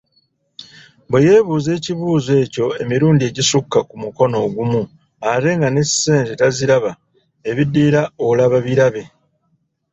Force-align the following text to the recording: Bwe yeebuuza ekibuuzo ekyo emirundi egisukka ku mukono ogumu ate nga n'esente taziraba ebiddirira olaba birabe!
Bwe 1.09 1.19
yeebuuza 1.27 1.69
ekibuuzo 1.77 2.31
ekyo 2.43 2.65
emirundi 2.81 3.23
egisukka 3.29 3.79
ku 3.89 3.95
mukono 4.03 4.35
ogumu 4.47 4.81
ate 5.31 5.49
nga 5.57 5.67
n'esente 5.71 6.31
taziraba 6.41 6.91
ebiddirira 7.49 8.01
olaba 8.27 8.57
birabe! 8.65 9.03